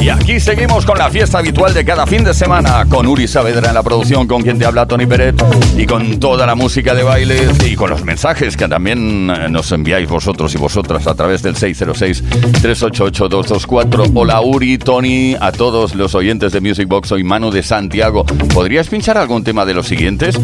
Y 0.00 0.08
aquí 0.08 0.40
seguimos 0.40 0.86
con 0.86 0.96
la 0.96 1.10
fiesta 1.10 1.40
habitual 1.40 1.74
de 1.74 1.84
cada 1.84 2.06
fin 2.06 2.24
de 2.24 2.32
semana, 2.32 2.86
con 2.88 3.06
Uri 3.06 3.28
Saavedra 3.28 3.68
en 3.68 3.74
la 3.74 3.82
producción, 3.82 4.26
con 4.26 4.40
quien 4.40 4.58
te 4.58 4.64
habla 4.64 4.86
Tony 4.86 5.04
Peret, 5.04 5.34
y 5.76 5.84
con 5.84 6.18
toda 6.18 6.46
la 6.46 6.54
música 6.54 6.94
de 6.94 7.02
baile 7.02 7.46
y 7.66 7.76
con 7.76 7.90
los 7.90 8.02
mensajes 8.02 8.56
que 8.56 8.66
también 8.66 9.28
eh, 9.28 9.50
nos 9.50 9.70
enviáis 9.72 10.08
vosotros 10.08 10.54
y 10.54 10.58
vosotras 10.58 11.06
a 11.06 11.14
través 11.14 11.42
del 11.42 11.54
606-388-224. 11.54 14.10
Hola 14.14 14.40
Uri, 14.40 14.78
Tony, 14.78 15.36
a 15.38 15.52
todos 15.52 15.94
los 15.94 16.14
oyentes 16.14 16.52
de 16.52 16.62
Music 16.62 16.88
Box, 16.88 17.08
soy 17.08 17.22
Manu 17.22 17.50
de 17.50 17.62
Santiago. 17.62 18.24
¿Podrías 18.54 18.88
pinchar 18.88 19.18
algún 19.18 19.44
tema 19.44 19.66
de 19.66 19.74
los 19.74 19.86
siguientes? 19.86 20.40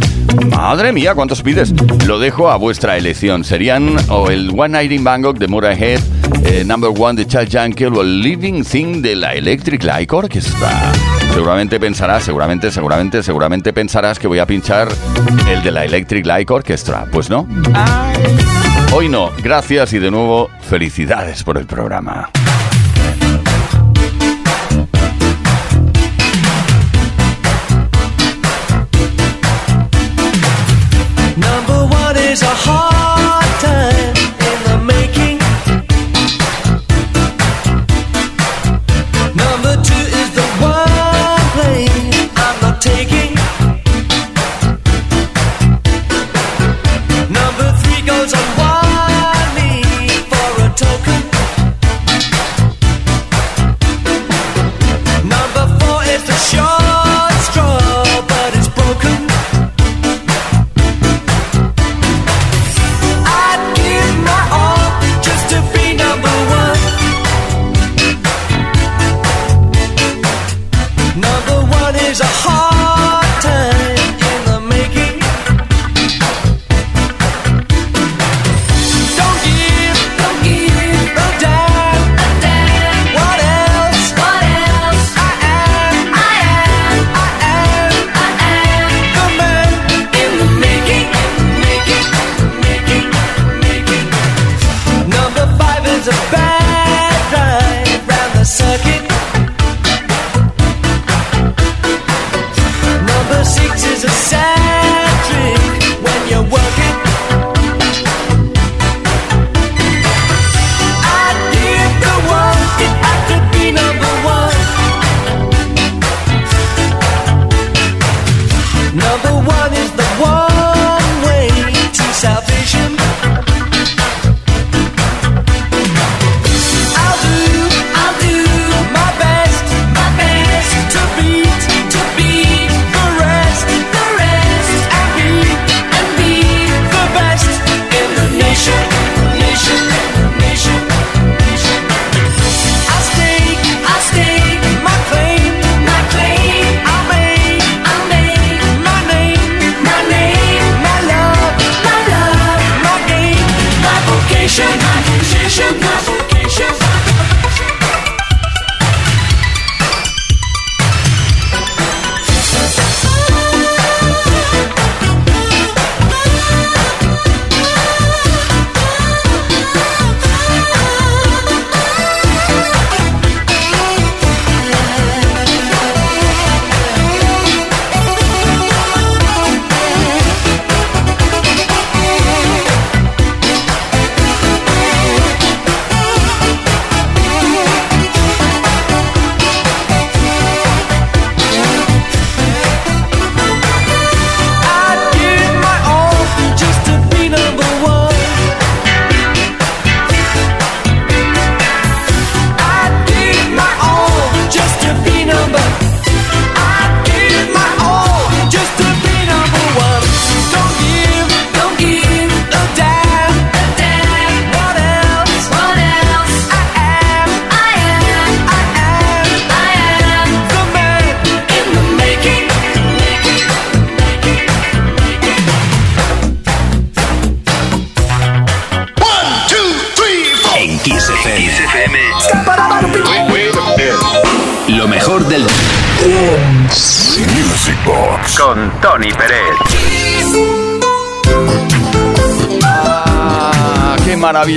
Madre 0.50 0.92
mía, 0.92 1.14
¿cuántos 1.14 1.40
pides? 1.40 1.72
Lo 2.06 2.18
dejo 2.18 2.50
a 2.50 2.56
vuestra 2.56 2.98
elección. 2.98 3.42
Serían 3.42 3.96
o 4.10 4.28
el 4.28 4.50
One 4.50 4.68
Night 4.68 4.92
in 4.92 5.02
Bangkok 5.02 5.38
de 5.38 5.48
Motorhead, 5.48 6.00
eh, 6.44 6.64
Number 6.64 6.90
One 6.96 7.16
de 7.16 7.26
Chad 7.26 7.48
Jankel 7.50 7.94
o 7.94 8.02
el 8.02 8.20
Living 8.20 8.62
Thing 8.62 9.02
de 9.02 9.16
la 9.16 9.34
Electric 9.34 9.82
Light 9.82 10.12
Orchestra. 10.12 10.92
Seguramente 11.32 11.78
pensarás, 11.78 12.24
seguramente, 12.24 12.70
seguramente, 12.70 13.22
seguramente 13.22 13.72
pensarás 13.72 14.18
que 14.18 14.26
voy 14.26 14.38
a 14.38 14.46
pinchar 14.46 14.88
el 15.48 15.62
de 15.62 15.70
la 15.70 15.84
Electric 15.84 16.24
Light 16.24 16.50
Orchestra. 16.50 17.06
Pues 17.10 17.28
no. 17.28 17.46
Hoy 18.92 19.08
no. 19.08 19.30
Gracias 19.42 19.92
y 19.92 19.98
de 19.98 20.10
nuevo 20.10 20.50
felicidades 20.60 21.42
por 21.42 21.58
el 21.58 21.66
programa. 21.66 22.30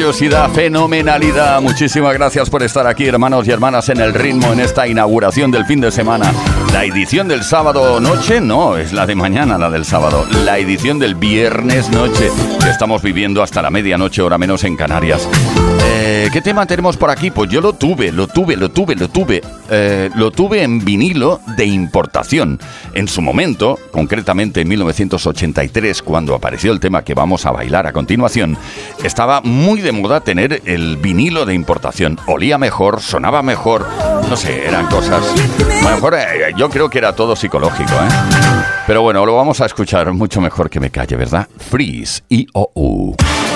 ¡Qué 0.10 0.26
maravillosidad, 0.26 0.50
fenomenalidad! 0.56 1.62
Muchísimas 1.62 2.16
gracias 2.16 2.50
por 2.50 2.64
estar 2.64 2.88
aquí, 2.88 3.06
hermanos 3.06 3.48
y 3.48 3.52
hermanas, 3.52 3.90
en 3.90 4.00
el 4.00 4.12
ritmo 4.16 4.52
en 4.52 4.60
esta 4.60 4.88
inauguración 4.88 5.52
del 5.52 5.68
fin 5.68 5.82
de 5.82 5.92
semana. 5.92 6.34
La 6.74 6.84
edición 6.84 7.28
del 7.28 7.44
sábado 7.44 8.00
noche, 8.00 8.42
no, 8.42 8.76
es 8.76 8.92
la 8.92 9.06
de 9.06 9.14
mañana, 9.14 9.60
la 9.60 9.70
del 9.70 9.86
sábado. 9.86 10.26
La 10.46 10.58
edición 10.58 10.98
del 10.98 11.14
viernes 11.14 11.92
noche, 11.92 12.32
estamos 12.68 13.04
viviendo 13.04 13.44
hasta 13.44 13.62
la 13.62 13.70
medianoche, 13.70 14.24
hora 14.24 14.40
menos 14.40 14.64
en 14.64 14.76
Canarias. 14.76 15.30
Eh, 15.82 16.30
¿Qué 16.32 16.42
tema 16.42 16.66
tenemos 16.66 16.98
por 16.98 17.10
aquí? 17.10 17.32
Pues 17.32 17.50
yo 17.50 17.62
lo 17.62 17.74
tuve, 17.74 18.12
lo 18.12 18.28
tuve, 18.28 18.56
lo 18.56 18.70
tuve, 18.70 18.96
lo 18.96 19.10
tuve. 19.10 19.42
Eh, 19.70 20.10
lo 20.16 20.32
tuve 20.32 20.64
en 20.64 20.84
vinilo 20.84 21.40
de 21.58 21.66
importación. 21.66 22.60
En 22.94 23.08
su 23.08 23.22
momento, 23.22 23.78
concretamente 23.92 24.62
en 24.62 24.68
1983, 24.68 26.02
cuando 26.02 26.36
apareció 26.36 26.72
el 26.72 26.80
tema 26.80 27.04
que 27.04 27.14
vamos 27.14 27.46
a 27.46 27.52
bailar 27.52 27.88
a 27.88 27.94
continuación, 27.94 28.58
estaba 29.04 29.42
muy 29.42 29.82
de 29.82 29.92
moda 29.92 30.22
tener 30.22 30.62
el 30.66 30.98
vinilo 30.98 31.46
de 31.46 31.54
importación. 31.54 32.20
Olía 32.28 32.58
mejor, 32.58 33.02
sonaba 33.02 33.42
mejor, 33.42 33.88
no 34.30 34.36
sé, 34.36 34.68
eran 34.68 34.88
cosas... 34.88 35.24
Mejor 35.84 36.16
eh, 36.16 36.54
yo 36.58 36.70
creo 36.70 36.90
que 36.90 36.98
era 36.98 37.14
todo 37.16 37.36
psicológico, 37.36 37.94
¿eh? 37.94 38.10
Pero 38.86 39.02
bueno, 39.02 39.26
lo 39.26 39.36
vamos 39.36 39.62
a 39.62 39.66
escuchar 39.66 40.12
mucho 40.14 40.42
mejor 40.42 40.70
que 40.70 40.80
me 40.80 40.90
calle, 40.90 41.16
¿verdad? 41.16 41.48
Freeze, 41.58 42.24
I-O-U. 42.30 43.16
En 43.16 43.49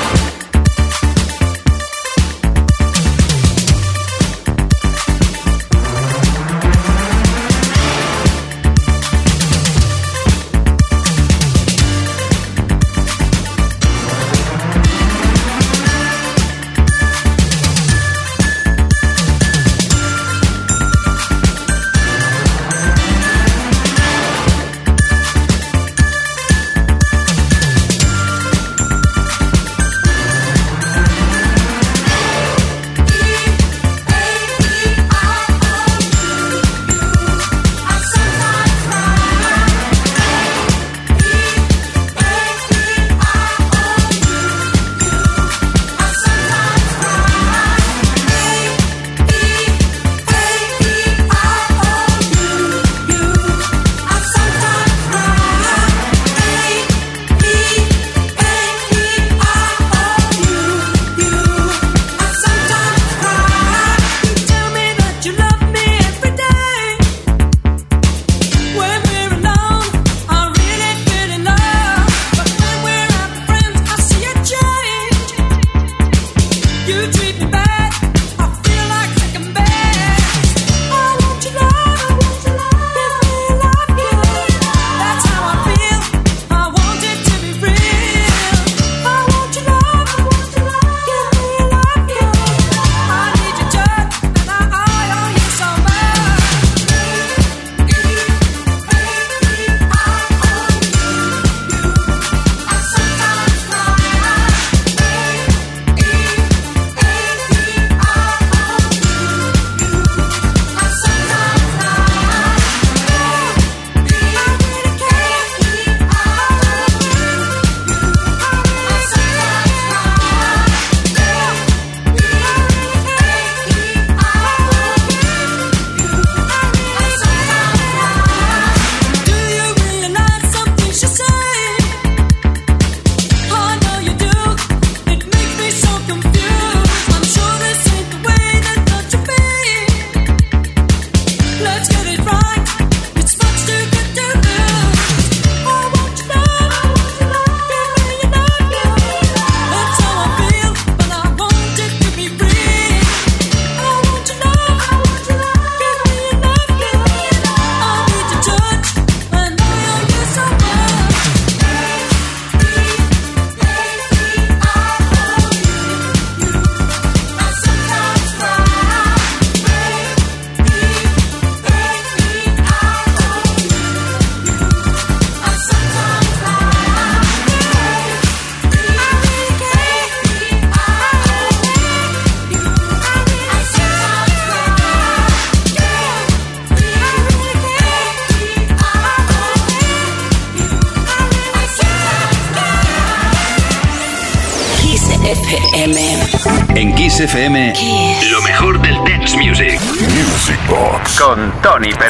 Con 201.34 201.52
Tony. 201.64 202.03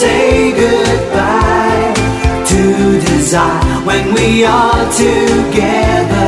Say 0.00 0.52
goodbye 0.52 1.92
to 2.46 3.00
desire 3.00 3.84
when 3.84 4.14
we 4.14 4.44
are 4.46 4.90
together. 4.92 6.19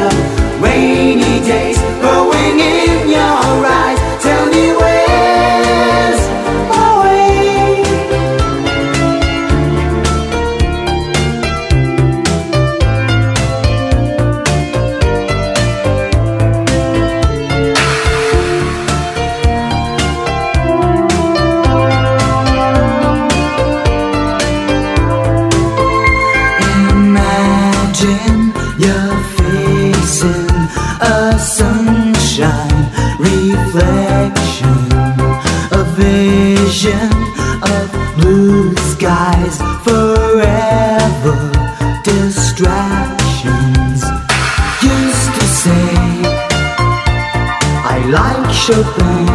goodbye. 48.82 49.31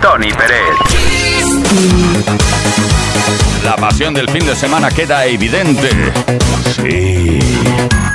Tony 0.00 0.32
Pérez. 0.32 0.62
La 3.64 3.74
pasión 3.76 4.14
del 4.14 4.30
fin 4.30 4.46
de 4.46 4.54
semana 4.54 4.90
queda 4.90 5.26
evidente. 5.26 5.90
Sí. 6.76 7.40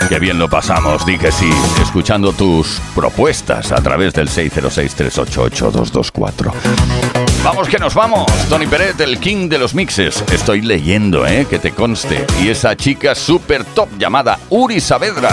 Qué 0.10 0.18
bien 0.20 0.40
lo 0.40 0.50
pasamos, 0.50 1.06
di 1.06 1.18
que 1.18 1.32
sí, 1.32 1.50
escuchando 1.82 2.34
tus 2.34 2.82
propuestas 2.96 3.72
a 3.72 3.78
través 3.78 4.14
del 4.14 4.28
606-388-224. 4.30 6.52
Vamos 7.44 7.68
que 7.68 7.78
nos 7.78 7.94
vamos. 7.94 8.26
Tony 8.48 8.68
Pérez, 8.68 8.98
el 9.02 9.20
king 9.20 9.50
de 9.50 9.58
los 9.58 9.76
mixes. 9.76 10.24
Estoy 10.32 10.62
leyendo, 10.62 11.28
¿eh? 11.28 11.46
Que 11.50 11.60
te 11.60 11.72
conste. 11.72 12.26
Y 12.42 12.48
esa 12.48 12.74
chica 12.78 13.14
super 13.16 13.66
top 13.66 13.90
llamada 13.98 14.40
Uri 14.50 14.80
Saavedra. 14.80 15.30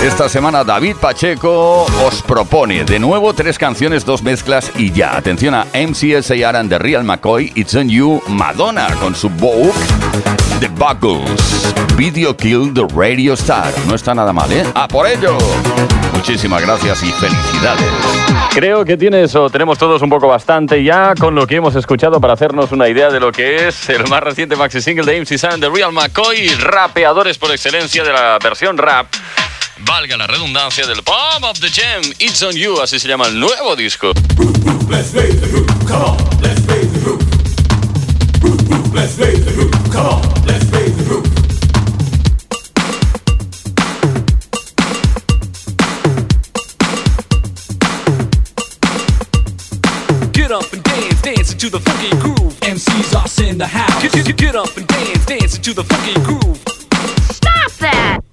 Esta 0.00 0.28
semana 0.28 0.62
David 0.62 0.96
Pacheco 1.00 1.86
os 2.06 2.22
propone 2.22 2.84
de 2.84 3.00
nuevo 3.00 3.34
tres 3.34 3.58
canciones, 3.58 4.04
dos 4.04 4.22
mezclas 4.22 4.70
y 4.76 4.92
ya. 4.92 5.16
Atención 5.16 5.54
a 5.54 5.66
MCSAR 5.74 6.54
and 6.54 6.70
The 6.70 6.78
Real 6.78 7.02
McCoy, 7.02 7.52
It's 7.56 7.74
on 7.74 7.88
You, 7.88 8.22
Madonna 8.28 8.86
con 9.00 9.16
su 9.16 9.28
Vogue, 9.28 9.72
The 10.60 10.68
Buggles, 10.68 11.74
Video 11.96 12.36
Kill 12.36 12.72
the 12.72 12.86
Radio 12.94 13.34
Star. 13.34 13.72
No 13.88 13.96
está 13.96 14.14
nada 14.14 14.32
mal, 14.32 14.52
¿eh? 14.52 14.64
¡A 14.74 14.86
por 14.86 15.06
ello! 15.08 15.36
Muchísimas 16.14 16.62
gracias 16.62 17.02
y 17.02 17.10
felicidades. 17.12 17.90
Creo 18.50 18.84
que 18.84 18.96
tienes 18.96 19.34
o 19.34 19.48
tenemos 19.48 19.78
todos 19.78 20.02
un 20.02 20.10
poco 20.10 20.28
bastante 20.28 20.82
ya 20.84 21.14
con 21.18 21.34
lo 21.40 21.46
que 21.46 21.56
hemos 21.56 21.74
escuchado 21.74 22.20
para 22.20 22.34
hacernos 22.34 22.70
una 22.70 22.86
idea 22.86 23.08
de 23.08 23.18
lo 23.18 23.32
que 23.32 23.66
es 23.66 23.88
el 23.88 24.06
más 24.08 24.22
reciente 24.22 24.56
maxi 24.56 24.82
single 24.82 25.10
de 25.10 25.18
MC 25.22 25.38
Sun, 25.38 25.58
The 25.58 25.70
Real 25.70 25.90
McCoy, 25.90 26.48
rapeadores 26.48 27.38
por 27.38 27.50
excelencia 27.50 28.04
de 28.04 28.12
la 28.12 28.38
versión 28.38 28.76
rap. 28.76 29.06
Valga 29.78 30.18
la 30.18 30.26
redundancia 30.26 30.86
del 30.86 31.02
Palm 31.02 31.44
of 31.44 31.58
the 31.60 31.70
Gem, 31.70 32.02
It's 32.18 32.42
on 32.42 32.54
You, 32.54 32.82
así 32.82 32.98
se 32.98 33.08
llama 33.08 33.26
el 33.26 33.40
nuevo 33.40 33.74
disco. 33.74 34.12
Let's 38.92 39.16
dance 51.60 51.68
the 51.68 51.80
funky 51.80 52.10
groove. 52.16 52.58
MC's 52.62 53.14
us 53.14 53.38
in 53.38 53.58
the 53.58 53.66
house. 53.66 54.02
Get, 54.02 54.24
get, 54.24 54.36
get 54.38 54.56
up 54.56 54.74
and 54.78 54.86
dance, 54.86 55.26
dance 55.26 55.56
into 55.56 55.74
the 55.74 55.84
funky 55.84 56.14
groove. 56.24 56.56
Stop 57.30 57.72
that! 57.80 58.29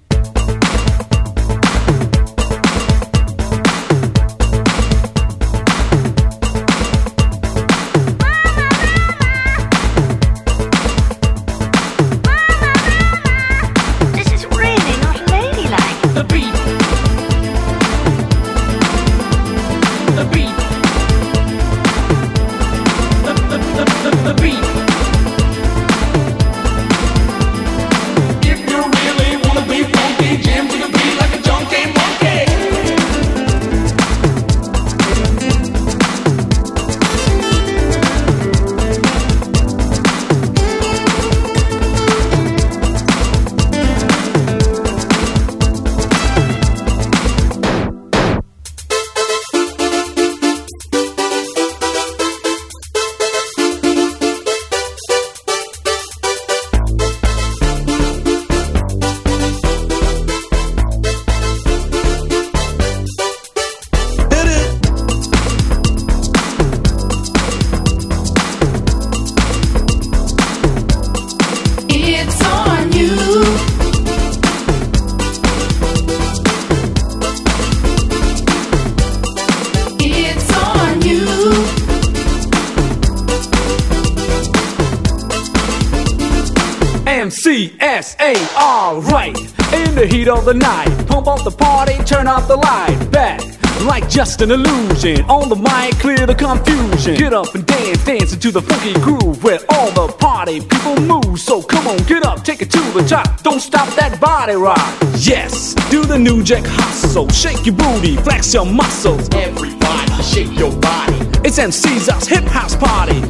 The 90.44 90.54
night, 90.54 91.06
pump 91.06 91.26
up 91.26 91.44
the 91.44 91.50
party, 91.50 91.96
turn 92.04 92.26
up 92.26 92.46
the 92.48 92.56
light. 92.56 93.10
Back 93.10 93.40
like 93.84 94.08
just 94.08 94.40
an 94.40 94.50
illusion. 94.50 95.22
On 95.30 95.48
the 95.48 95.56
mic, 95.56 95.98
clear 95.98 96.26
the 96.26 96.34
confusion. 96.34 97.14
Get 97.14 97.32
up 97.32 97.54
and 97.54 97.64
dance, 97.66 98.04
dance 98.04 98.32
into 98.32 98.50
the 98.50 98.62
funky 98.62 98.94
groove 99.00 99.42
where 99.44 99.60
all 99.70 99.90
the 99.92 100.12
party 100.14 100.60
people 100.60 100.96
move. 101.00 101.38
So 101.38 101.62
come 101.62 101.86
on, 101.86 101.98
get 102.04 102.24
up, 102.24 102.44
take 102.44 102.62
it 102.62 102.70
to 102.70 102.80
the 102.92 103.04
top. 103.08 103.42
Don't 103.42 103.60
stop 103.60 103.88
that 103.96 104.20
body 104.20 104.54
rock. 104.54 104.78
Yes, 105.18 105.74
do 105.90 106.04
the 106.04 106.18
new 106.18 106.42
jack 106.42 106.64
hustle. 106.66 107.28
Shake 107.28 107.66
your 107.66 107.76
booty, 107.76 108.16
flex 108.16 108.52
your 108.54 108.66
muscles. 108.66 109.28
Everybody, 109.32 110.22
shake 110.22 110.58
your 110.58 110.74
body. 110.80 111.16
It's 111.44 111.58
MC's 111.58 112.08
us 112.08 112.26
hip 112.26 112.44
house 112.44 112.76
party. 112.76 113.20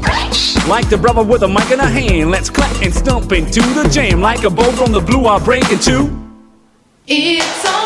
Like 0.68 0.88
the 0.88 0.98
brother 1.00 1.22
with 1.22 1.42
a 1.42 1.48
mic 1.48 1.70
in 1.70 1.80
a 1.80 1.86
hand, 1.86 2.30
let's 2.30 2.50
clap 2.50 2.74
and 2.82 2.94
stomp 2.94 3.32
into 3.32 3.60
the 3.60 3.88
jam. 3.90 4.20
Like 4.20 4.44
a 4.44 4.50
bow 4.50 4.70
from 4.72 4.92
the 4.92 5.00
blue, 5.00 5.26
I'll 5.26 5.40
break 5.40 5.70
into. 5.70 6.27
It's 7.10 7.64
on 7.64 7.77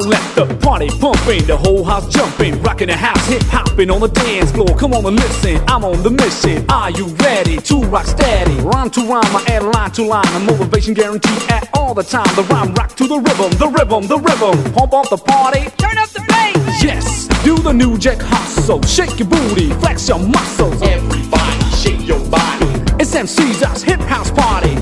I'll 0.00 0.08
let 0.08 0.34
the 0.34 0.46
party 0.64 0.88
pumping, 0.88 1.44
the 1.44 1.58
whole 1.58 1.84
house 1.84 2.08
jumping, 2.08 2.62
rocking 2.62 2.86
the 2.86 2.96
house, 2.96 3.26
hip 3.26 3.42
hopping 3.42 3.90
on 3.90 4.00
the 4.00 4.08
dance 4.08 4.50
floor. 4.50 4.68
Come 4.78 4.94
on 4.94 5.04
and 5.04 5.16
listen, 5.16 5.62
I'm 5.68 5.84
on 5.84 6.02
the 6.02 6.08
mission. 6.08 6.64
Are 6.70 6.90
you 6.90 7.08
ready 7.20 7.58
to 7.58 7.82
rock 7.82 8.06
steady? 8.06 8.54
Rhyme 8.62 8.88
to 8.92 9.00
rhyme, 9.02 9.36
I 9.36 9.44
add 9.48 9.62
line 9.62 9.90
to 9.90 10.06
line, 10.06 10.24
a 10.34 10.40
motivation 10.40 10.94
guarantee 10.94 11.36
at 11.50 11.68
all 11.74 11.92
the 11.92 12.02
time. 12.02 12.34
The 12.34 12.44
rhyme 12.44 12.72
rock 12.76 12.96
to 12.96 13.06
the 13.06 13.18
rhythm, 13.18 13.50
the 13.58 13.68
rhythm, 13.68 14.06
the 14.06 14.18
rhythm. 14.18 14.72
Pump 14.72 14.94
up 14.94 15.10
the 15.10 15.18
party, 15.18 15.68
turn 15.76 15.98
up 15.98 16.08
the 16.08 16.24
bass. 16.26 16.82
Yes, 16.82 17.28
do 17.44 17.58
the 17.58 17.72
new 17.72 17.98
jack 17.98 18.22
hustle, 18.22 18.80
shake 18.84 19.18
your 19.18 19.28
booty, 19.28 19.68
flex 19.80 20.08
your 20.08 20.18
muscles. 20.18 20.80
Everybody, 20.80 21.64
shake 21.76 22.08
your 22.08 22.20
body. 22.30 22.79
It's 23.02 23.14
MC's 23.14 23.82
hip 23.82 23.98
house 24.00 24.30
party. 24.30 24.74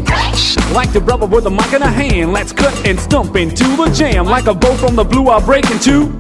Like 0.75 0.93
the 0.93 1.01
rubber 1.01 1.27
with 1.27 1.47
a 1.47 1.51
mic 1.51 1.73
in 1.73 1.83
a 1.83 1.89
hand, 1.89 2.33
let's 2.33 2.53
cut 2.53 2.75
and 2.85 2.99
stump 2.99 3.37
into 3.37 3.63
the 3.77 3.93
jam. 3.95 4.27
Like 4.27 4.49
a 4.49 4.55
bow 4.55 4.75
from 4.77 4.97
the 4.97 5.05
blue, 5.05 5.29
I'll 5.29 5.41
break 5.41 5.71
into. 5.71 6.13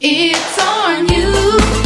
It's 0.00 0.58
on 0.60 1.08
you. 1.08 1.79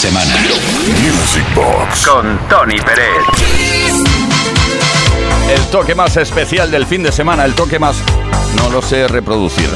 Semana. 0.00 0.32
Music 1.02 1.44
Box. 1.54 2.06
Con 2.06 2.38
Tony 2.48 2.80
Pérez. 2.80 3.22
El 5.54 5.60
toque 5.66 5.94
más 5.94 6.16
especial 6.16 6.70
del 6.70 6.86
fin 6.86 7.02
de 7.02 7.12
semana, 7.12 7.44
el 7.44 7.52
toque 7.52 7.78
más... 7.78 7.96
No 8.56 8.70
lo 8.70 8.80
sé 8.80 9.06
reproducir. 9.08 9.68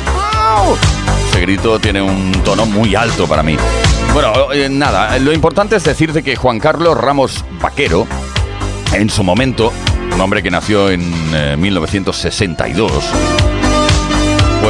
Ese 1.29 1.41
grito 1.43 1.79
tiene 1.79 2.01
un 2.01 2.33
tono 2.43 2.65
muy 2.65 2.95
alto 2.95 3.27
para 3.27 3.43
mí. 3.43 3.59
Bueno, 4.15 4.51
eh, 4.51 4.71
nada, 4.71 5.19
lo 5.19 5.31
importante 5.31 5.77
es 5.77 5.85
decirte 5.85 6.23
que 6.23 6.37
Juan 6.37 6.59
Carlos 6.59 6.97
Ramos 6.97 7.45
Vaquero, 7.61 8.07
en 8.95 9.11
su 9.11 9.23
momento, 9.25 9.75
un 10.11 10.21
hombre 10.23 10.43
que 10.43 10.51
nació 10.51 10.89
en 10.89 11.03
eh, 11.35 11.55
1962, 11.59 13.05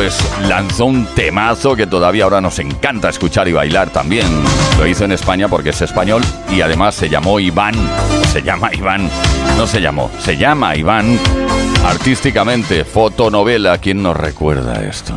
pues 0.05 0.49
lanzó 0.51 0.85
un 0.85 1.07
temazo 1.15 1.75
que 1.75 1.87
todavía 1.87 2.25
ahora 2.25 2.43
nos 2.43 2.59
encanta 2.59 3.09
escuchar 3.09 3.49
y 3.49 3.53
bailar 3.53 3.89
también. 3.89 4.27
Lo 4.79 4.87
hizo 4.87 5.07
en 5.07 5.13
España 5.13 5.49
porque 5.49 5.71
es 5.71 5.81
español 5.81 6.23
y 6.51 6.61
además 6.61 6.95
se 6.95 7.09
llamó 7.09 7.41
Iván, 7.41 7.75
se 8.31 8.43
llama 8.43 8.69
Iván, 8.75 9.09
no 9.57 9.67
se 9.67 9.81
llamó, 9.81 10.11
se 10.19 10.37
llama 10.37 10.77
Iván 10.77 11.19
artísticamente, 11.87 12.85
fotonovela, 12.85 13.79
¿quién 13.79 14.03
nos 14.03 14.15
recuerda 14.15 14.85
esto? 14.85 15.15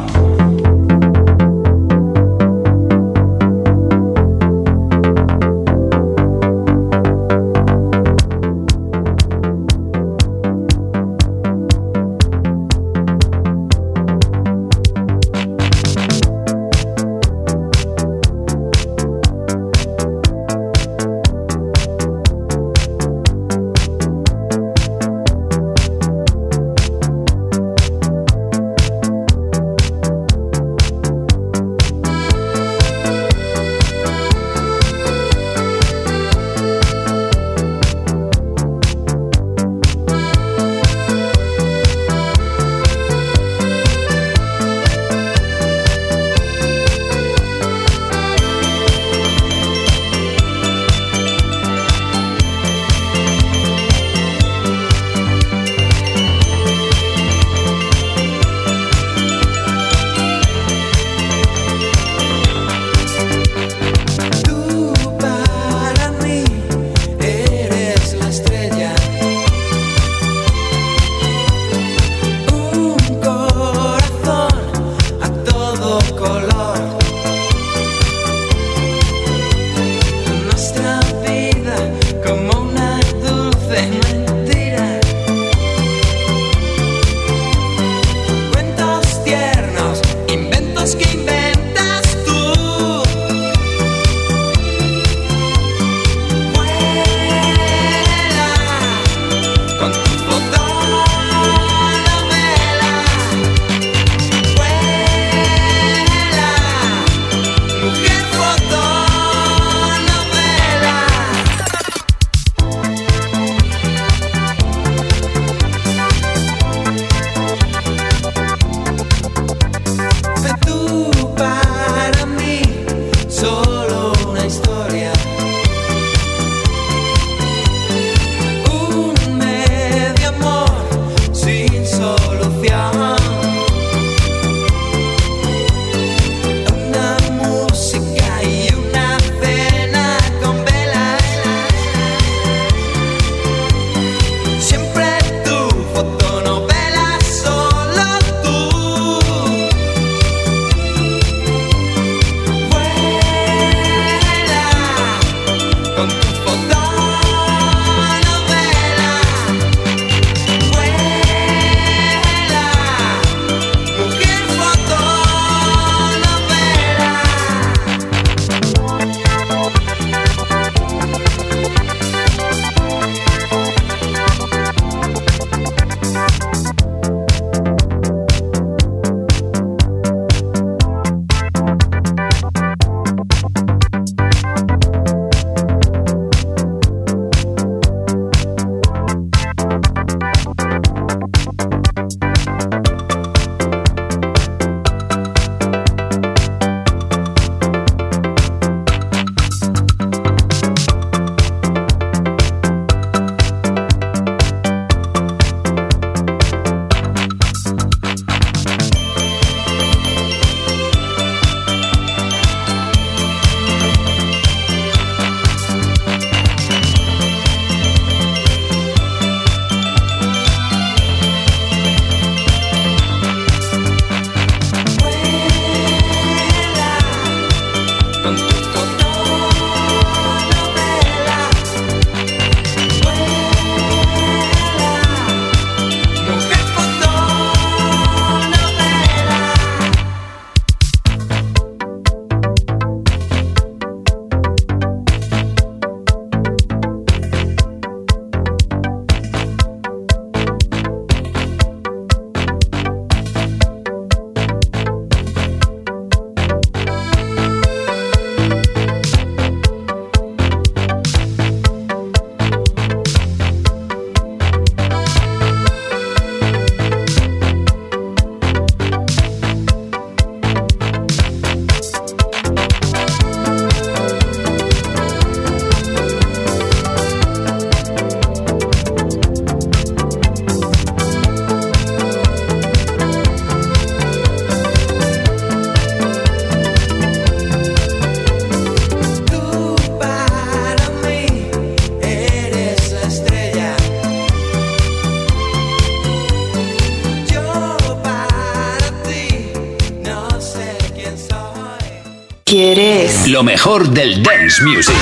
Lo 303.37 303.43
mejor 303.43 303.87
del 303.89 304.23
dance 304.23 304.63
music. 304.63 304.95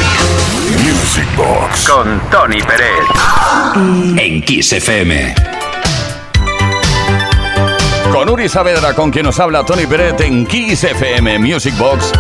Music 0.84 1.26
Box. 1.38 1.88
Con 1.88 2.19
Tony 2.30 2.62
Pérez. 2.63 2.89
En 4.17 4.41
Kiss 4.41 4.74
FM. 4.74 5.34
Con 8.12 8.30
Uri 8.30 8.50
Saavedra, 8.50 8.93
con 8.93 9.10
quien 9.10 9.26
nos 9.26 9.39
habla 9.39 9.63
Tony 9.63 9.86
Peret 9.86 10.19
en 10.19 10.45
Kiss 10.45 10.84
FM 10.84 11.39
Music 11.39 11.78
Box, 11.78 12.12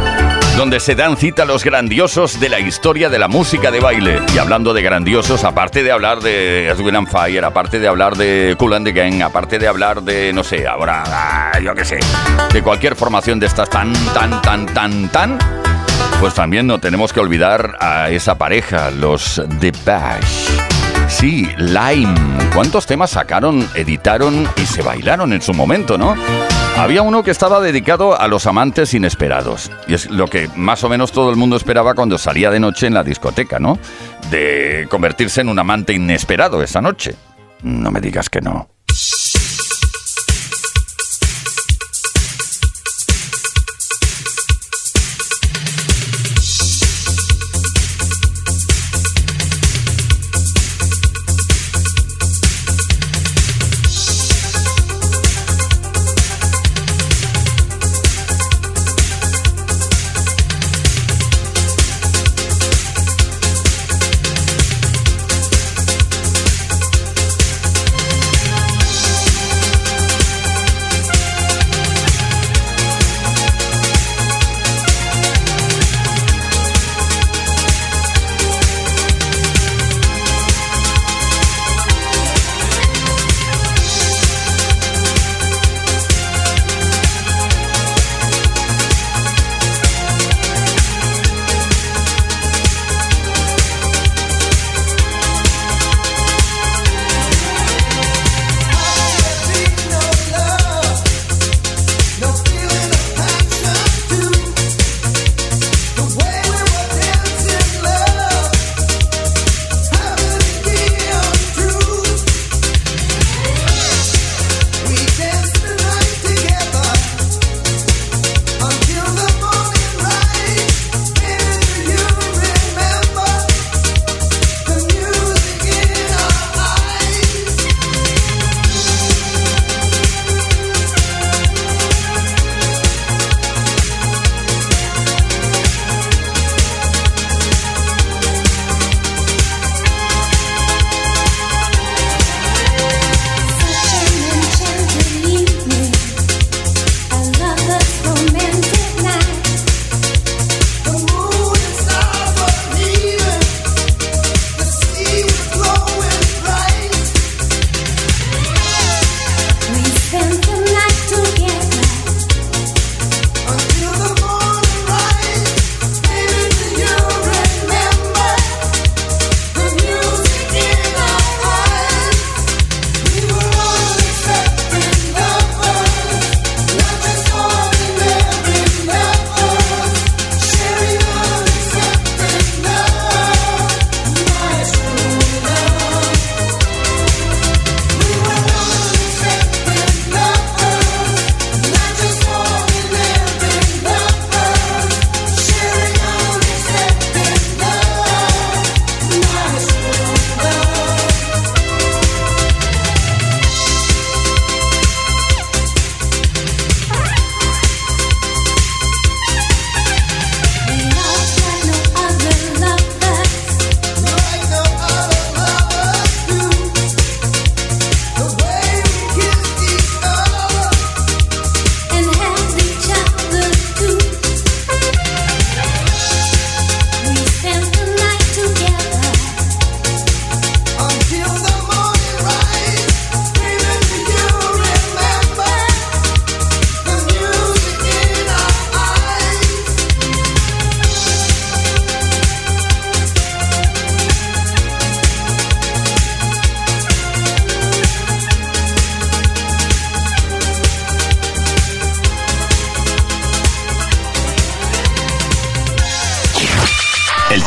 donde 0.55 0.79
se 0.79 0.95
dan 0.95 1.17
cita 1.17 1.43
los 1.43 1.65
grandiosos 1.65 2.39
de 2.39 2.47
la 2.47 2.61
historia 2.61 3.09
de 3.09 3.19
la 3.19 3.27
música 3.27 3.69
de 3.69 3.81
baile. 3.81 4.21
Y 4.33 4.37
hablando 4.37 4.73
de 4.73 4.81
grandiosos, 4.81 5.43
aparte 5.43 5.83
de 5.83 5.91
hablar 5.91 6.21
de 6.21 6.69
Edwin 6.69 6.95
and 6.95 7.09
Fire, 7.09 7.43
aparte 7.43 7.77
de 7.77 7.89
hablar 7.89 8.15
de 8.15 8.55
Cool 8.57 8.75
and 8.75 8.85
the 8.85 8.93
Gang, 8.93 9.21
aparte 9.21 9.59
de 9.59 9.67
hablar 9.67 10.01
de, 10.01 10.31
no 10.31 10.45
sé, 10.45 10.65
ahora, 10.65 11.03
ah, 11.07 11.59
yo 11.59 11.75
qué 11.75 11.83
sé, 11.83 11.99
de 12.53 12.61
cualquier 12.61 12.95
formación 12.95 13.37
de 13.37 13.47
estas 13.47 13.69
tan, 13.69 13.91
tan, 14.13 14.41
tan, 14.41 14.65
tan, 14.67 15.09
tan, 15.09 15.54
pues 16.19 16.33
también 16.33 16.67
no 16.67 16.79
tenemos 16.79 17.13
que 17.13 17.19
olvidar 17.19 17.77
a 17.79 18.09
esa 18.09 18.37
pareja, 18.37 18.91
los 18.91 19.41
The 19.59 19.71
Bash. 19.85 20.49
Sí, 21.07 21.47
Lime. 21.57 22.15
¿Cuántos 22.53 22.85
temas 22.85 23.11
sacaron, 23.11 23.67
editaron 23.75 24.47
y 24.57 24.65
se 24.65 24.81
bailaron 24.81 25.33
en 25.33 25.41
su 25.41 25.53
momento, 25.53 25.97
no? 25.97 26.15
Había 26.77 27.03
uno 27.03 27.23
que 27.23 27.31
estaba 27.31 27.61
dedicado 27.61 28.19
a 28.19 28.27
los 28.27 28.47
amantes 28.47 28.93
inesperados. 28.93 29.71
Y 29.87 29.93
es 29.93 30.09
lo 30.09 30.27
que 30.27 30.49
más 30.55 30.83
o 30.83 30.89
menos 30.89 31.11
todo 31.11 31.29
el 31.29 31.35
mundo 31.35 31.55
esperaba 31.55 31.93
cuando 31.93 32.17
salía 32.17 32.49
de 32.49 32.59
noche 32.59 32.87
en 32.87 32.93
la 32.93 33.03
discoteca, 33.03 33.59
¿no? 33.59 33.77
De 34.29 34.87
convertirse 34.89 35.41
en 35.41 35.49
un 35.49 35.59
amante 35.59 35.93
inesperado 35.93 36.61
esa 36.63 36.81
noche. 36.81 37.15
No 37.61 37.91
me 37.91 38.01
digas 38.01 38.29
que 38.29 38.41
no. 38.41 38.74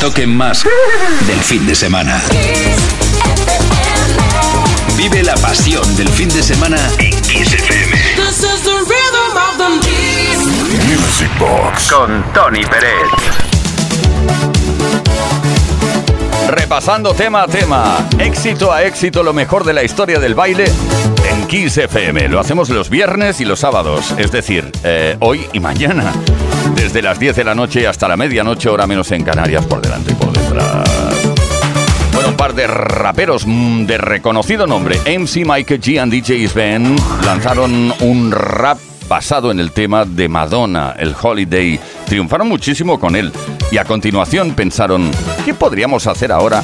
Toque 0.01 0.27
más 0.27 0.65
del 1.27 1.41
fin 1.41 1.67
de 1.67 1.75
semana. 1.75 2.21
Vive 4.97 5.23
la 5.23 5.35
pasión 5.37 5.97
del 5.97 6.09
fin 6.09 6.29
de 6.29 6.43
semana 6.43 6.79
en 6.99 7.11
Kiss 7.23 7.53
FM. 7.53 7.93
This 8.17 8.43
is 8.43 8.63
the 8.63 8.71
rhythm 8.71 9.37
of 9.37 9.57
the 9.59 9.69
Music 10.87 11.31
Box. 11.39 11.91
Con 11.91 12.25
Tony 12.33 12.65
Pérez. 12.65 13.09
Repasando 16.49 17.13
tema 17.15 17.43
a 17.43 17.47
tema, 17.47 18.09
éxito 18.19 18.73
a 18.73 18.85
éxito, 18.85 19.23
lo 19.23 19.33
mejor 19.33 19.65
de 19.65 19.73
la 19.73 19.83
historia 19.83 20.19
del 20.19 20.35
baile 20.35 20.71
en 21.29 21.47
Kiss 21.47 21.77
FM. 21.77 22.29
Lo 22.29 22.41
hacemos 22.41 22.69
los 22.69 22.89
viernes 22.89 23.41
y 23.41 23.45
los 23.45 23.61
sábados, 23.61 24.15
es 24.17 24.31
decir, 24.31 24.71
eh, 24.85 25.17
hoy 25.21 25.47
y 25.53 25.61
mañana. 25.61 26.13
Desde 26.88 27.03
las 27.03 27.18
10 27.18 27.37
de 27.37 27.44
la 27.44 27.55
noche 27.55 27.87
hasta 27.87 28.09
la 28.09 28.16
medianoche, 28.16 28.70
hora 28.70 28.87
menos 28.87 29.12
en 29.12 29.22
Canarias, 29.22 29.66
por 29.66 29.83
delante 29.83 30.12
y 30.12 30.14
por 30.14 30.33
detrás. 30.33 30.88
Bueno, 32.14 32.31
un 32.31 32.35
par 32.35 32.55
de 32.55 32.66
raperos 32.66 33.46
mm, 33.46 33.85
de 33.85 33.98
reconocido 33.98 34.66
nombre, 34.66 34.96
MC 35.01 35.44
Mike 35.44 35.79
G 35.83 36.01
and 36.01 36.11
DJ 36.11 36.48
Sven, 36.48 36.96
lanzaron 37.27 37.92
un 38.01 38.33
rap 38.33 38.79
basado 39.07 39.51
en 39.51 39.61
el 39.61 39.72
tema 39.72 40.07
de 40.07 40.31
Madonna, 40.31 40.94
el 40.98 41.14
Holiday. 41.20 41.79
Triunfaron 42.07 42.48
muchísimo 42.48 42.98
con 42.98 43.16
él 43.16 43.35
y 43.70 43.77
a 43.77 43.85
continuación 43.85 44.55
pensaron, 44.55 45.11
¿qué 45.44 45.53
podríamos 45.53 46.07
hacer 46.07 46.33
ahora? 46.33 46.62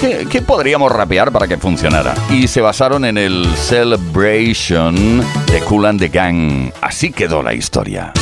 ¿Qué, 0.00 0.28
qué 0.30 0.40
podríamos 0.40 0.92
rapear 0.92 1.32
para 1.32 1.48
que 1.48 1.56
funcionara? 1.56 2.14
Y 2.30 2.46
se 2.46 2.60
basaron 2.60 3.04
en 3.04 3.18
el 3.18 3.44
Celebration 3.56 5.20
de 5.50 5.58
Cool 5.66 5.86
and 5.86 5.98
the 5.98 6.10
Gang. 6.10 6.70
Así 6.80 7.10
quedó 7.10 7.42
la 7.42 7.54
historia. 7.54 8.12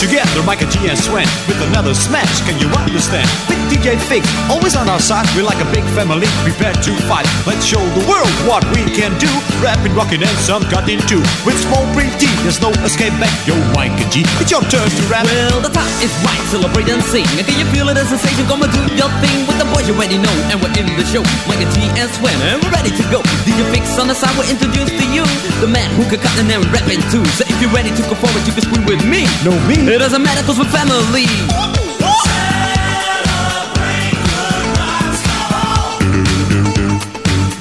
We 0.00 0.16
are 0.16 0.24
back 0.24 0.32
together, 0.32 0.42
Micah 0.46 0.68
G 0.70 0.88
and 0.88 0.98
Swen, 0.98 1.26
with 1.46 1.60
another 1.68 1.94
smash. 1.94 2.40
Can 2.48 2.56
you 2.60 2.68
understand? 2.72 3.28
With 3.48 3.58
DJ 3.68 3.98
Fix, 4.08 4.24
always 4.48 4.76
on 4.76 4.88
our 4.88 5.00
side. 5.00 5.26
We're 5.36 5.44
like 5.44 5.60
a 5.60 5.68
big 5.72 5.84
family, 5.92 6.26
prepared 6.44 6.80
to 6.84 6.92
fight. 7.04 7.26
Let's 7.46 7.64
show 7.64 7.80
the 7.96 8.04
world 8.08 8.30
what 8.48 8.64
we 8.72 8.84
can 8.96 9.12
do. 9.18 9.28
Rapping, 9.60 9.94
rocking, 9.94 10.22
and 10.22 10.36
some 10.40 10.62
cutting 10.72 11.00
too. 11.04 11.20
With 11.44 11.58
small 11.60 11.84
brief 11.92 12.12
T, 12.18 12.26
there's 12.44 12.60
no 12.60 12.70
escape 12.84 13.12
back. 13.20 13.32
Yo, 13.46 13.56
Micah 13.76 14.08
G, 14.08 14.24
it's 14.40 14.50
your 14.50 14.62
turn 14.72 14.88
to 14.88 15.02
rap. 15.10 15.24
Well, 15.26 15.60
the 15.60 15.72
time 15.72 15.90
is 16.00 16.12
right, 16.24 16.40
celebrate 16.48 16.88
and 16.88 17.02
sing. 17.04 17.26
Can 17.36 17.56
you 17.58 17.68
feel 17.72 17.88
it, 17.88 17.96
a 17.96 18.04
sensation? 18.04 18.46
Come 18.46 18.62
and 18.62 18.72
do 18.72 18.80
your 18.96 19.10
thing 19.20 19.44
with 19.44 19.58
the 19.60 19.68
boys 19.68 19.86
you 19.88 19.94
already 19.94 20.18
know. 20.18 20.32
And 20.48 20.60
we're 20.60 20.72
in 20.80 20.88
the 20.96 21.04
show, 21.04 21.22
Micah 21.44 21.68
G 21.76 21.84
and 22.00 22.08
Swen, 22.16 22.36
and 22.48 22.62
we're 22.62 22.72
ready 22.72 22.92
to 22.94 23.04
go. 23.12 23.20
DJ 23.44 23.60
Fix 23.74 23.98
on 24.00 24.08
the 24.08 24.16
side, 24.16 24.32
we're 24.38 24.48
introduced 24.48 24.96
to 24.96 25.06
you. 25.12 25.24
The 25.60 25.68
man 25.68 25.88
who 25.98 26.08
can 26.08 26.20
cut 26.20 26.32
and 26.40 26.48
then 26.48 26.64
rapping 26.72 27.02
too. 27.12 27.24
So 27.36 27.44
if 27.44 27.56
you're 27.60 27.72
ready 27.74 27.92
to 27.92 28.02
go 28.08 28.16
forward, 28.16 28.42
you 28.48 28.54
can 28.56 28.64
scream 28.64 28.86
with 28.88 29.02
me. 29.04 29.28
No, 29.44 29.52
me. 29.68 29.89
It 29.92 29.98
doesn't 29.98 30.22
matter 30.22 30.46
cause 30.46 30.56
we're 30.56 30.66
family. 30.66 31.24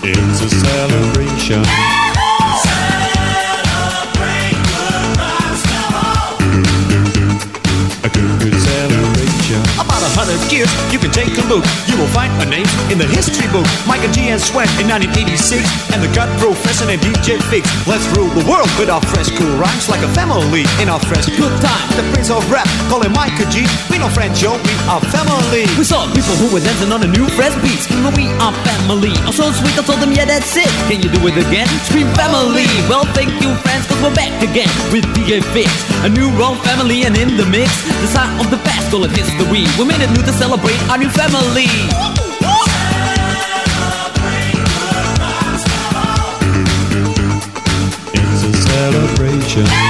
It's 0.04 0.42
a 0.42 0.50
celebration. 0.50 1.99
A 10.20 10.28
hundred 10.28 10.52
years, 10.52 10.68
you 10.92 11.00
can 11.00 11.16
take 11.16 11.32
a 11.40 11.46
look. 11.48 11.64
You 11.88 11.96
will 11.96 12.12
find 12.12 12.28
a 12.44 12.48
name 12.52 12.68
in 12.92 13.00
the 13.00 13.08
history 13.08 13.48
book. 13.56 13.64
Micah 13.88 14.12
G 14.12 14.28
and 14.28 14.36
Sweat 14.36 14.68
in 14.76 14.92
1986, 14.92 15.64
and 15.96 16.04
the 16.04 16.12
cut 16.12 16.28
professor 16.44 16.84
named 16.84 17.08
DJ 17.08 17.40
Fix. 17.48 17.64
Let's 17.88 18.04
rule 18.20 18.28
the 18.36 18.44
world 18.44 18.68
with 18.76 18.92
our 18.92 19.00
fresh, 19.00 19.32
cool 19.40 19.56
rhymes 19.56 19.88
like 19.88 20.04
a 20.04 20.12
family 20.12 20.68
in 20.84 20.92
our 20.92 21.00
fresh 21.08 21.24
good 21.40 21.56
time. 21.64 21.86
The 21.96 22.04
prince 22.12 22.28
of 22.28 22.44
rap, 22.52 22.68
call 22.92 23.00
him 23.00 23.16
Micah 23.16 23.48
G. 23.48 23.64
We 23.88 23.96
no 23.96 24.12
friends, 24.12 24.44
yo, 24.44 24.60
we 24.60 24.76
are 24.92 25.00
family. 25.08 25.64
We 25.80 25.88
saw 25.88 26.04
people 26.12 26.36
who 26.36 26.52
were 26.52 26.60
dancing 26.60 26.92
on 26.92 27.00
a 27.00 27.08
new 27.08 27.24
fresh 27.40 27.56
beat. 27.64 27.80
Screaming, 27.80 28.12
we 28.12 28.28
are 28.44 28.52
family. 28.68 29.16
I'm 29.24 29.32
so 29.32 29.48
sweet, 29.56 29.80
I 29.80 29.88
told 29.88 30.04
them, 30.04 30.12
yeah, 30.12 30.28
that's 30.28 30.52
it. 30.60 30.68
Can 30.92 31.00
you 31.00 31.08
do 31.16 31.24
it 31.32 31.40
again? 31.40 31.72
Scream 31.88 32.12
family. 32.20 32.68
Well, 32.92 33.08
thank 33.16 33.32
you, 33.40 33.56
friends, 33.64 33.88
cause 33.88 34.04
we're 34.04 34.12
back 34.20 34.36
again 34.44 34.68
with 34.92 35.08
DJ 35.16 35.40
Fix. 35.56 35.72
A 36.04 36.12
new 36.12 36.28
wrong 36.36 36.60
family 36.68 37.08
and 37.08 37.16
in 37.16 37.40
the 37.40 37.48
mix. 37.48 37.72
The 38.04 38.12
sign 38.12 38.36
of 38.44 38.52
the 38.52 38.60
past, 38.68 38.92
call 38.92 39.08
it 39.08 39.16
history. 39.16 39.64
We 39.80 39.88
made 39.88 40.04
it 40.04 40.09
new 40.14 40.24
to 40.24 40.34
celebrate 40.34 40.80
our 40.90 40.98
new 40.98 41.10
family. 41.10 41.68
It's 48.14 48.44
a 48.44 48.54
celebration. 48.70 49.89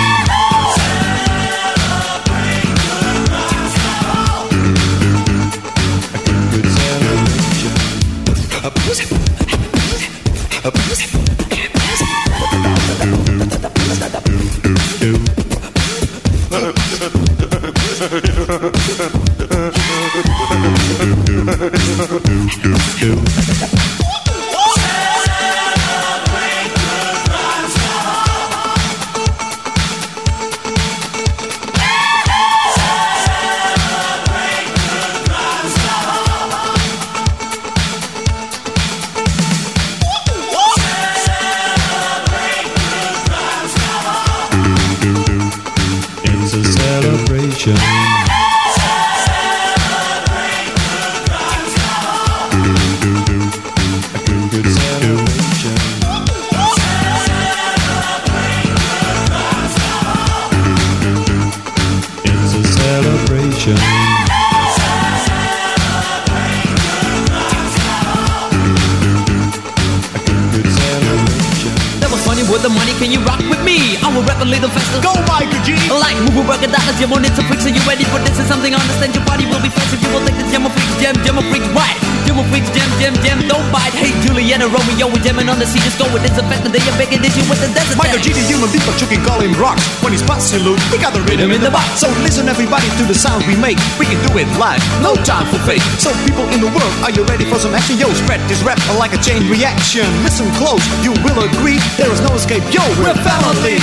In 96.54 96.62
the 96.62 96.68
world, 96.68 96.94
are 97.04 97.12
you 97.12 97.24
ready 97.26 97.46
for 97.46 97.60
some 97.60 97.74
action? 97.74 97.98
Yo, 97.98 98.08
spread 98.14 98.40
this 98.50 98.64
rap 98.64 98.80
like 98.98 99.14
a 99.14 99.18
chain 99.18 99.50
reaction. 99.50 100.06
Listen 100.24 100.50
close, 100.56 100.84
you 101.04 101.12
will 101.24 101.44
agree. 101.44 101.80
There 101.98 102.12
is 102.12 102.22
no 102.22 102.34
escape. 102.36 102.64
Yo, 102.74 102.82
we're 103.02 103.14
family. 103.22 103.78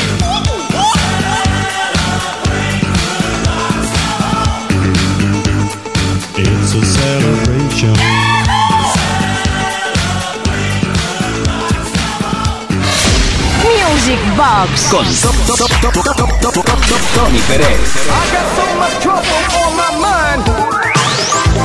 It's 6.39 6.75
a 6.75 6.83
celebration. 6.85 7.95
Music 13.63 14.21
Box. 14.37 14.91
Con 14.91 15.05
Tony 17.15 17.41
Pérez. 17.49 17.77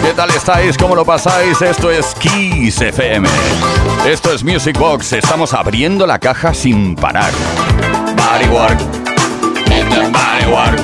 ¿Qué 0.04 0.14
tal 0.16 0.30
estáis? 0.32 0.78
¿Cómo 0.78 0.96
lo 0.96 1.06
pasáis? 1.06 1.62
Esto 1.62 1.92
es 1.92 2.16
Kiss 2.16 2.82
FM. 2.82 3.28
Esto 4.08 4.34
es 4.34 4.44
Music 4.44 4.78
Box. 4.78 5.14
Estamos 5.14 5.54
abriendo 5.54 6.08
la 6.08 6.18
caja 6.20 6.54
sin 6.54 6.96
parar. 6.96 7.32
Body 8.16 8.50
work. 8.50 8.80
Body 10.12 10.52
work. 10.52 10.82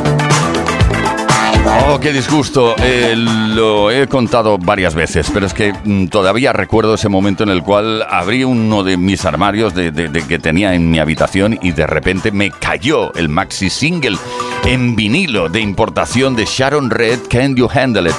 Oh, 1.89 1.99
qué 1.99 2.13
disgusto. 2.13 2.75
Eh, 2.77 3.13
lo 3.15 3.91
he 3.91 4.07
contado 4.07 4.57
varias 4.57 4.93
veces, 4.95 5.29
pero 5.33 5.45
es 5.45 5.53
que 5.53 5.73
mm, 5.83 6.07
todavía 6.07 6.53
recuerdo 6.53 6.93
ese 6.93 7.09
momento 7.09 7.43
en 7.43 7.49
el 7.49 7.63
cual 7.63 8.05
abrí 8.09 8.43
uno 8.43 8.83
de 8.83 8.97
mis 8.97 9.25
armarios 9.25 9.73
de, 9.73 9.91
de- 9.91 10.07
de 10.09 10.21
que 10.25 10.39
tenía 10.39 10.73
en 10.75 10.89
mi 10.89 10.99
habitación 10.99 11.57
y 11.61 11.71
de 11.71 11.87
repente 11.87 12.31
me 12.31 12.51
cayó 12.51 13.13
el 13.15 13.29
maxi 13.29 13.69
single 13.69 14.17
en 14.65 14.95
vinilo 14.95 15.49
de 15.49 15.59
importación 15.59 16.35
de 16.35 16.45
Sharon 16.45 16.89
Red, 16.89 17.19
Can 17.29 17.55
You 17.55 17.67
Handle 17.73 18.09
It? 18.09 18.15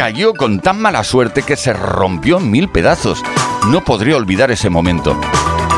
Cayó 0.00 0.32
con 0.32 0.60
tan 0.60 0.80
mala 0.80 1.04
suerte 1.04 1.42
que 1.42 1.56
se 1.56 1.74
rompió 1.74 2.38
en 2.38 2.50
mil 2.50 2.70
pedazos. 2.70 3.22
No 3.68 3.84
podría 3.84 4.16
olvidar 4.16 4.50
ese 4.50 4.70
momento. 4.70 5.14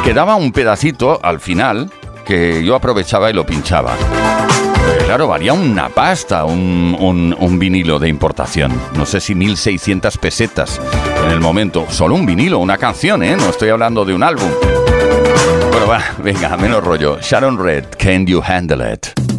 Quedaba 0.04 0.36
un 0.36 0.52
pedacito 0.52 1.18
al 1.24 1.40
final 1.40 1.90
que 2.24 2.64
yo 2.64 2.76
aprovechaba 2.76 3.30
y 3.30 3.32
lo 3.32 3.44
pinchaba. 3.44 3.96
Porque, 3.96 5.04
Claro, 5.06 5.26
valía 5.26 5.52
una 5.54 5.88
pasta 5.88 6.44
un, 6.44 6.96
un- 7.00 7.36
un 7.36 7.58
vinilo 7.58 7.98
de 7.98 8.08
importación. 8.08 8.72
No 8.94 9.06
sé 9.06 9.20
si 9.20 9.34
1.600 9.34 10.16
pesetas 10.18 10.80
en 11.24 11.32
el 11.32 11.40
momento. 11.40 11.86
Solo 11.90 12.14
un 12.14 12.24
vinilo, 12.24 12.60
una 12.60 12.78
canción, 12.78 13.24
¿eh? 13.24 13.36
No 13.36 13.48
estoy 13.50 13.70
hablando 13.70 14.04
de 14.04 14.14
un 14.14 14.22
álbum. 14.22 14.48
Bueno, 15.72 15.88
va, 15.88 16.00
venga, 16.22 16.56
menos 16.56 16.84
rollo. 16.84 17.18
Sharon 17.20 17.58
Red, 17.58 17.86
Can 17.98 18.24
You 18.26 18.40
Handle 18.46 18.92
It? 18.92 19.31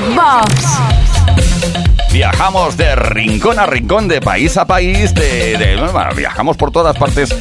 Box. 0.00 0.78
Viajamos 2.12 2.76
de 2.76 2.96
rincón 2.96 3.58
a 3.58 3.66
rincón, 3.66 4.08
de 4.08 4.20
país 4.20 4.56
a 4.56 4.66
país, 4.66 5.14
de, 5.14 5.56
viajamos 6.16 6.56
por 6.56 6.70
todas 6.70 6.96
partes 6.96 7.34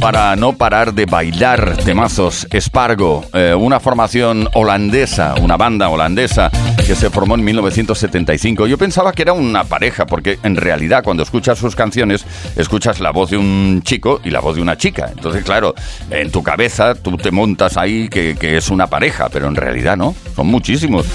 para 0.00 0.36
no 0.36 0.52
parar 0.52 0.94
de 0.94 1.06
bailar 1.06 1.76
temazos. 1.78 2.46
Espargo, 2.50 3.24
eh, 3.32 3.54
una 3.54 3.80
formación 3.80 4.48
holandesa, 4.54 5.34
una 5.40 5.56
banda 5.56 5.88
holandesa 5.88 6.50
que 6.86 6.94
se 6.94 7.10
formó 7.10 7.34
en 7.34 7.42
1975. 7.44 8.68
Yo 8.68 8.78
pensaba 8.78 9.12
que 9.12 9.22
era 9.22 9.32
una 9.32 9.64
pareja, 9.64 10.06
porque 10.06 10.38
en 10.44 10.54
realidad 10.54 11.02
cuando 11.02 11.24
escuchas 11.24 11.58
sus 11.58 11.74
canciones, 11.74 12.24
escuchas 12.54 13.00
la 13.00 13.10
voz 13.10 13.30
de 13.30 13.38
un 13.38 13.82
chico 13.82 14.20
y 14.22 14.30
la 14.30 14.38
voz 14.38 14.54
de 14.54 14.62
una 14.62 14.76
chica. 14.76 15.10
Entonces, 15.10 15.42
claro, 15.42 15.74
en 16.10 16.30
tu 16.30 16.44
cabeza 16.44 16.94
tú 16.94 17.16
te 17.16 17.32
montas 17.32 17.76
ahí 17.76 18.08
que, 18.08 18.36
es 18.40 18.70
una 18.70 18.86
pareja, 18.86 19.28
pero 19.28 19.48
en 19.48 19.56
realidad 19.56 19.96
no, 19.96 20.14
son 20.36 20.46
muchísimos. 20.46 21.06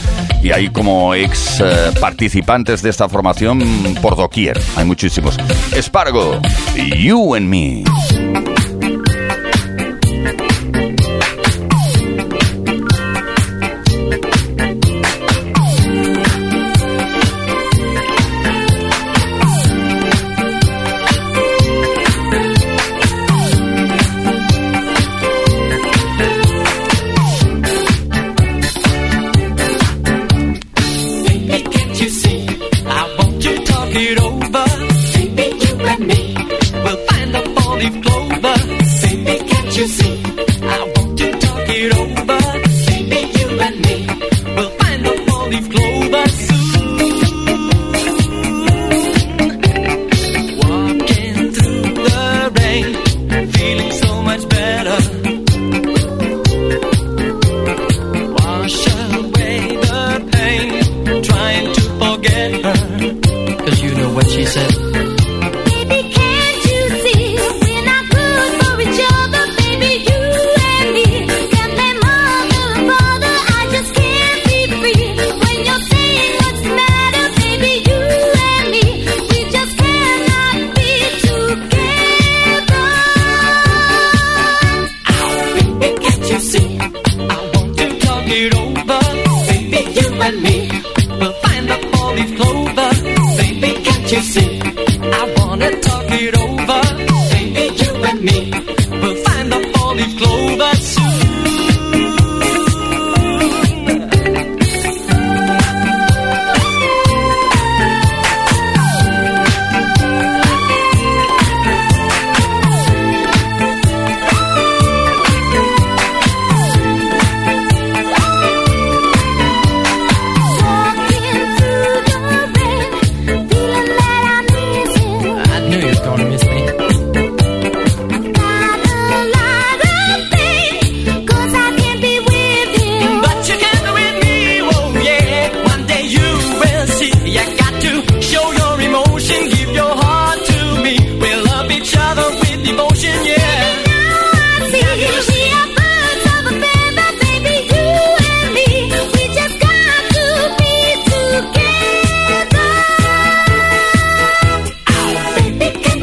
Y 0.44 0.52
hay 0.52 0.70
como 0.70 1.16
ex 1.16 1.62
eh, 1.62 1.92
participantes 2.02 2.82
de 2.82 2.90
esta 2.90 3.08
formación 3.08 3.62
por 4.02 4.18
doquier, 4.18 4.60
hay 4.76 4.84
muchísimos. 4.84 5.38
Espargo, 5.74 6.42
You 6.76 7.36
and 7.36 7.48
Me. 7.48 7.84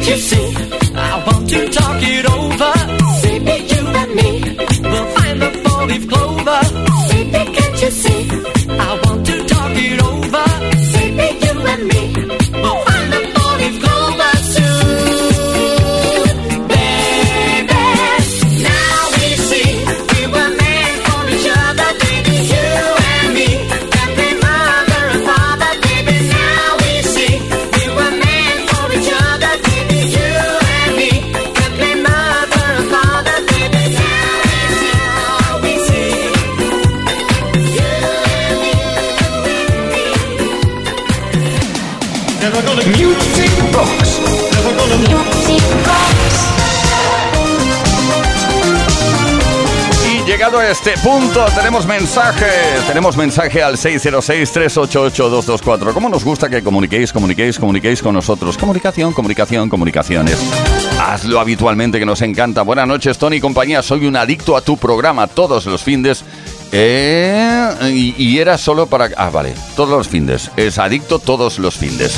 you 0.09 0.17
see, 0.17 0.55
I 0.95 1.23
want 1.25 1.49
to 1.49 1.69
talk 1.69 2.01
it 2.01 2.25
over. 2.25 2.28
este 50.69 50.95
punto 50.99 51.43
tenemos 51.55 51.87
mensajes. 51.87 52.85
Tenemos 52.87 53.17
mensaje 53.17 53.63
al 53.63 53.75
606-388-224. 53.75 55.93
¿Cómo 55.93 56.09
nos 56.09 56.23
gusta 56.23 56.47
que 56.47 56.61
comuniquéis, 56.61 57.11
comuniquéis, 57.11 57.57
comuniquéis 57.57 58.03
con 58.03 58.13
nosotros? 58.13 58.55
Comunicación, 58.55 59.13
comunicación, 59.13 59.67
comunicaciones. 59.67 60.37
Hazlo 60.99 61.39
habitualmente 61.39 61.97
que 61.97 62.05
nos 62.05 62.21
encanta. 62.21 62.61
Buenas 62.61 62.87
noches, 62.87 63.17
Tony 63.17 63.37
y 63.37 63.41
compañía. 63.41 63.81
Soy 63.81 64.05
un 64.05 64.15
adicto 64.15 64.55
a 64.55 64.61
tu 64.61 64.77
programa 64.77 65.25
todos 65.25 65.65
los 65.65 65.81
findes. 65.81 66.23
Eh, 66.71 67.67
y, 67.91 68.13
y 68.23 68.37
era 68.37 68.59
solo 68.59 68.85
para... 68.85 69.09
Ah, 69.17 69.31
vale. 69.31 69.55
Todos 69.75 69.89
los 69.89 70.07
findes. 70.07 70.51
Es 70.55 70.77
adicto 70.77 71.17
todos 71.17 71.57
los 71.57 71.75
findes. 71.75 72.15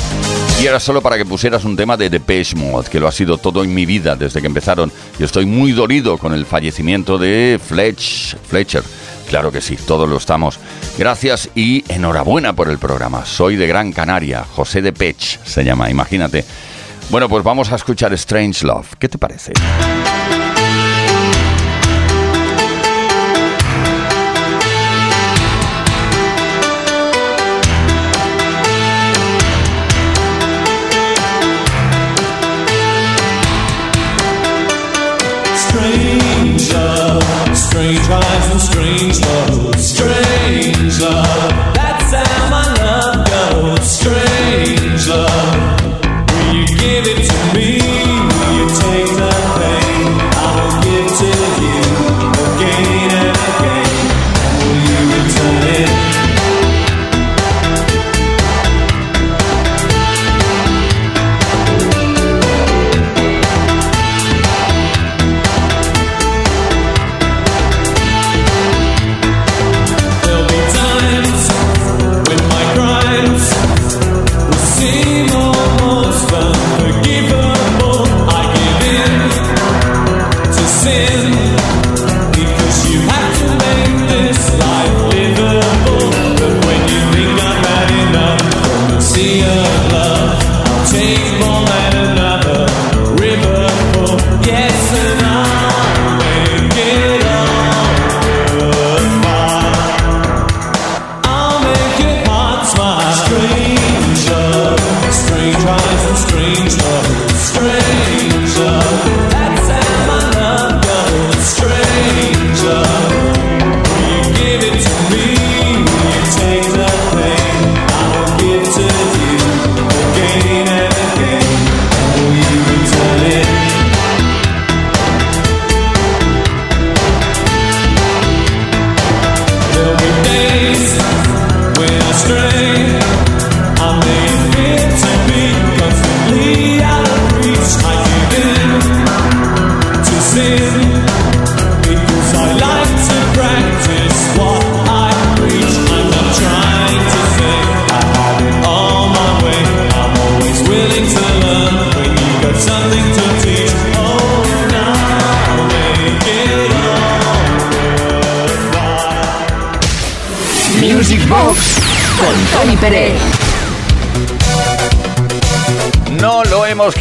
Y 0.62 0.66
era 0.66 0.78
solo 0.78 1.02
para 1.02 1.18
que 1.18 1.24
pusieras 1.24 1.64
un 1.64 1.74
tema 1.74 1.96
de 1.96 2.08
Depeche 2.08 2.54
Mode, 2.54 2.88
que 2.88 3.00
lo 3.00 3.08
ha 3.08 3.12
sido 3.12 3.36
todo 3.36 3.64
en 3.64 3.74
mi 3.74 3.84
vida 3.84 4.14
desde 4.14 4.40
que 4.40 4.46
empezaron. 4.46 4.92
Y 5.18 5.24
estoy 5.24 5.44
muy 5.44 5.72
dolido 5.72 6.18
con 6.18 6.32
el 6.32 6.46
fallecimiento 6.46 7.18
de 7.18 7.58
Fletch, 7.60 8.36
Fletcher. 8.46 8.84
Claro 9.28 9.50
que 9.50 9.60
sí, 9.60 9.74
todos 9.74 10.08
lo 10.08 10.18
estamos. 10.18 10.60
Gracias 10.96 11.50
y 11.56 11.82
enhorabuena 11.92 12.52
por 12.52 12.68
el 12.68 12.78
programa. 12.78 13.26
Soy 13.26 13.56
de 13.56 13.66
Gran 13.66 13.90
Canaria, 13.90 14.44
José 14.44 14.82
Depeche 14.82 15.40
se 15.44 15.64
llama, 15.64 15.90
imagínate. 15.90 16.44
Bueno, 17.10 17.28
pues 17.28 17.42
vamos 17.42 17.72
a 17.72 17.74
escuchar 17.74 18.12
Strange 18.12 18.64
Love. 18.64 18.94
¿Qué 19.00 19.08
te 19.08 19.18
parece? 19.18 19.54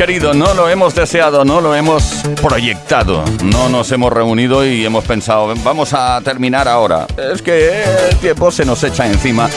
querido, 0.01 0.33
no 0.33 0.55
lo 0.55 0.67
hemos 0.67 0.95
deseado, 0.95 1.45
no 1.45 1.61
lo 1.61 1.75
hemos 1.75 2.23
proyectado, 2.41 3.23
no 3.43 3.69
nos 3.69 3.91
hemos 3.91 4.11
reunido 4.11 4.65
y 4.65 4.83
hemos 4.83 5.05
pensado, 5.05 5.53
vamos 5.63 5.93
a 5.93 6.19
terminar 6.21 6.67
ahora. 6.67 7.05
Es 7.31 7.43
que 7.43 7.83
el 8.09 8.15
tiempo 8.17 8.49
se 8.49 8.65
nos 8.65 8.83
echa 8.83 9.05
encima 9.05 9.47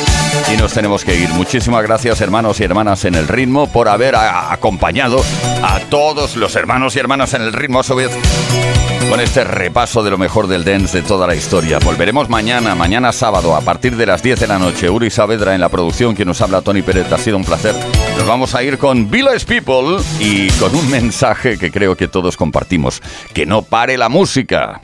y 0.53 0.59
nos 0.59 0.75
tenemos 0.75 1.03
que 1.03 1.15
ir. 1.15 1.31
Muchísimas 1.31 1.83
gracias 1.83 2.21
hermanos 2.21 2.61
y 2.61 2.65
hermanas 2.65 3.07
en 3.07 3.15
el 3.15 3.27
ritmo 3.27 3.73
por 3.73 3.89
haber 3.89 4.17
acompañado 4.17 5.25
a 5.63 5.81
todos 5.89 6.37
los 6.37 6.55
hermanos 6.57 6.95
y 6.95 6.99
hermanas 6.99 7.33
en 7.33 7.41
el 7.41 7.55
ritmo 7.55 7.81
a 7.81 7.83
su 7.83 7.95
vez 7.95 8.11
con 9.09 9.21
este 9.21 9.45
repaso 9.45 10.03
de 10.03 10.11
lo 10.11 10.19
mejor 10.19 10.47
del 10.47 10.65
dance 10.65 11.01
de 11.01 11.07
toda 11.07 11.27
la 11.27 11.35
historia. 11.35 11.79
Volveremos 11.79 12.29
mañana, 12.29 12.75
mañana 12.75 13.13
sábado, 13.13 13.55
a 13.55 13.61
partir 13.61 13.97
de 13.97 14.07
las 14.07 14.23
10 14.23 14.41
de 14.41 14.47
la 14.47 14.59
noche. 14.59 14.91
Uri 14.91 15.11
Saavedra 15.11 15.55
en 15.55 15.61
la 15.61 15.69
producción, 15.69 16.15
que 16.15 16.25
nos 16.25 16.41
habla 16.41 16.63
Tony 16.63 16.83
Pérez. 16.83 17.11
Ha 17.13 17.19
sido 17.19 17.37
un 17.37 17.45
placer. 17.45 17.75
Nos 18.17 18.27
vamos 18.27 18.55
a 18.55 18.63
ir 18.63 18.79
con 18.79 19.11
Village 19.11 19.47
People 19.47 20.03
y 20.19 20.49
con 20.53 20.75
un 20.75 20.91
mensaje 20.91 21.59
que 21.59 21.71
creo 21.71 21.97
que 21.97 22.09
todos 22.09 22.37
compartimos. 22.37 23.03
Que 23.33 23.47
no 23.47 23.63
pare 23.63 23.97
la 23.99 24.09
música. 24.09 24.81